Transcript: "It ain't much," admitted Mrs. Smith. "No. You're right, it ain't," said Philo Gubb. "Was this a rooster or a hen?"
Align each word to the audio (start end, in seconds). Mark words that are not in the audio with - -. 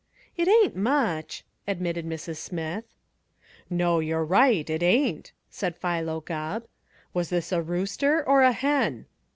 "It 0.35 0.47
ain't 0.47 0.75
much," 0.75 1.43
admitted 1.67 2.07
Mrs. 2.07 2.37
Smith. 2.37 2.85
"No. 3.69 3.99
You're 3.99 4.25
right, 4.25 4.67
it 4.67 4.81
ain't," 4.81 5.31
said 5.51 5.75
Philo 5.77 6.21
Gubb. 6.21 6.65
"Was 7.13 7.29
this 7.29 7.51
a 7.51 7.61
rooster 7.61 8.27
or 8.27 8.41
a 8.41 8.51
hen?" 8.51 9.05